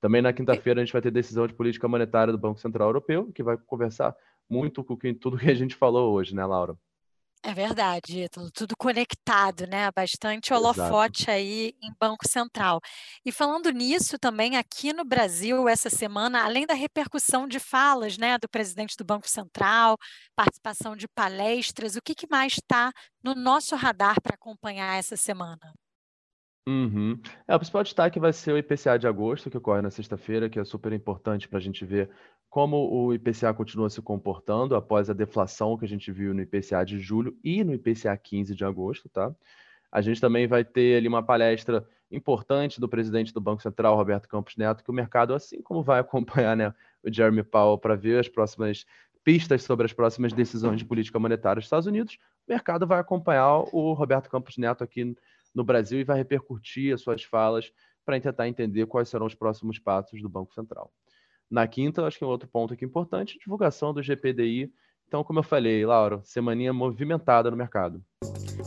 Também 0.00 0.20
na 0.20 0.32
quinta-feira 0.32 0.80
a 0.80 0.84
gente 0.84 0.92
vai 0.92 1.02
ter 1.02 1.10
decisão 1.10 1.46
de 1.46 1.54
política 1.54 1.86
monetária 1.86 2.32
do 2.32 2.38
Banco 2.38 2.58
Central 2.58 2.88
Europeu, 2.88 3.32
que 3.32 3.42
vai 3.42 3.56
conversar 3.56 4.16
muito 4.48 4.82
com 4.82 4.96
tudo 5.14 5.38
que 5.38 5.50
a 5.50 5.54
gente 5.54 5.74
falou 5.74 6.12
hoje, 6.12 6.34
né, 6.34 6.44
Laura? 6.44 6.76
É 7.44 7.52
verdade, 7.52 8.28
tudo 8.54 8.76
conectado, 8.76 9.66
né? 9.66 9.90
Bastante 9.90 10.54
holofote 10.54 11.22
Exato. 11.22 11.30
aí 11.32 11.74
em 11.82 11.92
Banco 12.00 12.28
Central. 12.28 12.80
E 13.24 13.32
falando 13.32 13.68
nisso 13.70 14.16
também, 14.16 14.56
aqui 14.56 14.92
no 14.92 15.04
Brasil, 15.04 15.68
essa 15.68 15.90
semana, 15.90 16.44
além 16.44 16.64
da 16.66 16.74
repercussão 16.74 17.48
de 17.48 17.58
falas 17.58 18.16
né, 18.16 18.38
do 18.38 18.48
presidente 18.48 18.96
do 18.96 19.04
Banco 19.04 19.28
Central, 19.28 19.98
participação 20.36 20.94
de 20.94 21.08
palestras, 21.08 21.96
o 21.96 22.00
que, 22.00 22.14
que 22.14 22.28
mais 22.30 22.52
está 22.52 22.92
no 23.24 23.34
nosso 23.34 23.74
radar 23.74 24.20
para 24.22 24.34
acompanhar 24.34 24.96
essa 24.96 25.16
semana? 25.16 25.72
Uhum. 26.66 27.18
É, 27.48 27.54
o 27.54 27.58
principal 27.58 27.82
destaque 27.82 28.20
vai 28.20 28.32
ser 28.32 28.52
o 28.52 28.58
IPCA 28.58 28.96
de 28.96 29.06
agosto, 29.06 29.50
que 29.50 29.56
ocorre 29.56 29.82
na 29.82 29.90
sexta-feira, 29.90 30.48
que 30.48 30.60
é 30.60 30.64
super 30.64 30.92
importante 30.92 31.48
para 31.48 31.58
a 31.58 31.62
gente 31.62 31.84
ver 31.84 32.08
como 32.48 32.76
o 32.76 33.12
IPCA 33.14 33.52
continua 33.54 33.90
se 33.90 34.00
comportando 34.00 34.76
após 34.76 35.08
a 35.10 35.12
deflação 35.12 35.76
que 35.76 35.84
a 35.84 35.88
gente 35.88 36.12
viu 36.12 36.32
no 36.34 36.42
IPCA 36.42 36.84
de 36.84 37.00
julho 37.00 37.36
e 37.42 37.64
no 37.64 37.72
IPCA 37.72 38.16
15 38.16 38.54
de 38.54 38.64
agosto, 38.64 39.08
tá? 39.08 39.34
A 39.90 40.00
gente 40.00 40.20
também 40.20 40.46
vai 40.46 40.64
ter 40.64 40.98
ali 40.98 41.08
uma 41.08 41.22
palestra 41.22 41.86
importante 42.10 42.80
do 42.80 42.88
presidente 42.88 43.32
do 43.32 43.40
Banco 43.40 43.62
Central, 43.62 43.96
Roberto 43.96 44.28
Campos 44.28 44.56
Neto, 44.56 44.84
que 44.84 44.90
o 44.90 44.94
mercado, 44.94 45.34
assim 45.34 45.62
como 45.62 45.82
vai 45.82 45.98
acompanhar 46.00 46.56
né, 46.56 46.72
o 47.02 47.12
Jeremy 47.12 47.42
Powell 47.42 47.78
para 47.78 47.96
ver 47.96 48.20
as 48.20 48.28
próximas 48.28 48.84
pistas 49.24 49.62
sobre 49.62 49.86
as 49.86 49.92
próximas 49.92 50.32
decisões 50.32 50.78
de 50.78 50.84
política 50.84 51.18
monetária 51.18 51.60
dos 51.60 51.66
Estados 51.66 51.86
Unidos, 51.86 52.18
o 52.46 52.52
mercado 52.52 52.86
vai 52.86 52.98
acompanhar 52.98 53.64
o 53.72 53.92
Roberto 53.92 54.28
Campos 54.28 54.58
Neto 54.58 54.82
aqui 54.82 55.16
no 55.54 55.64
Brasil 55.64 56.00
e 56.00 56.04
vai 56.04 56.16
repercutir 56.16 56.94
as 56.94 57.00
suas 57.02 57.22
falas 57.22 57.70
para 58.04 58.20
tentar 58.20 58.48
entender 58.48 58.86
quais 58.86 59.08
serão 59.08 59.26
os 59.26 59.34
próximos 59.34 59.78
passos 59.78 60.20
do 60.20 60.28
Banco 60.28 60.54
Central. 60.54 60.92
Na 61.50 61.66
quinta, 61.66 62.06
acho 62.06 62.18
que 62.18 62.24
é 62.24 62.26
um 62.26 62.30
outro 62.30 62.48
ponto 62.48 62.72
aqui 62.72 62.84
importante, 62.84 63.38
divulgação 63.38 63.92
do 63.92 64.02
GPDI. 64.02 64.72
Então, 65.06 65.22
como 65.22 65.40
eu 65.40 65.42
falei, 65.42 65.84
Laura, 65.84 66.22
semaninha 66.24 66.72
movimentada 66.72 67.50
no 67.50 67.56
mercado. 67.56 68.02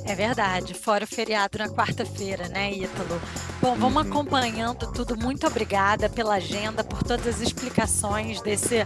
É 0.08 0.14
verdade, 0.14 0.76
fora 0.76 1.04
o 1.04 1.08
feriado 1.08 1.58
na 1.58 1.68
quarta-feira, 1.68 2.48
né, 2.48 2.72
Ítalo? 2.72 3.20
Bom, 3.60 3.76
vamos 3.76 4.04
uhum. 4.04 4.12
acompanhando 4.12 4.92
tudo. 4.94 5.18
Muito 5.18 5.48
obrigada 5.48 6.08
pela 6.08 6.36
agenda, 6.36 6.84
por 6.84 7.02
todas 7.02 7.26
as 7.26 7.42
explicações 7.42 8.40
desse 8.42 8.86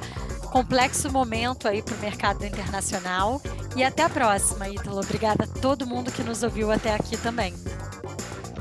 complexo 0.50 1.12
momento 1.12 1.68
aí 1.68 1.82
para 1.82 1.96
o 1.96 2.00
mercado 2.00 2.46
internacional. 2.46 3.42
E 3.76 3.84
até 3.84 4.04
a 4.04 4.10
próxima, 4.10 4.70
Ítalo. 4.70 5.02
Obrigada 5.02 5.44
a 5.44 5.60
todo 5.62 5.86
mundo 5.86 6.12
que 6.12 6.24
nos 6.24 6.42
ouviu 6.42 6.72
até 6.72 6.94
aqui 6.94 7.18
também. 7.18 7.54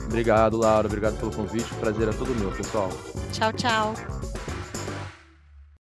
Obrigado, 0.09 0.57
Laura. 0.57 0.89
Obrigado 0.89 1.19
pelo 1.19 1.31
convite. 1.31 1.71
O 1.73 1.77
prazer 1.77 2.09
é 2.09 2.13
todo 2.13 2.35
meu, 2.35 2.51
pessoal. 2.51 2.91
Tchau, 3.31 3.53
tchau. 3.53 4.18